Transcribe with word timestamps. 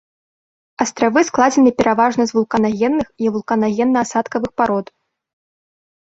Астравы 0.83 1.21
складзены 1.27 1.73
пераважна 1.81 2.23
з 2.31 2.35
вулканагенных 2.37 3.07
і 3.25 3.31
вулканагенна-асадкавых 3.35 4.51
парод. 4.63 4.85